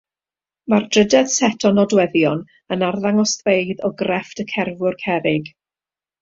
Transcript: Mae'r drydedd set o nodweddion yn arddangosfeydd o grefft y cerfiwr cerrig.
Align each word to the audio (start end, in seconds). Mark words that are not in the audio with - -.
Mae'r 0.73 0.85
drydedd 0.95 1.27
set 1.33 1.65
o 1.69 1.71
nodweddion 1.79 2.41
yn 2.77 2.87
arddangosfeydd 2.87 3.85
o 3.91 3.93
grefft 4.01 4.43
y 4.45 4.47
cerfiwr 4.55 4.99
cerrig. 5.05 5.55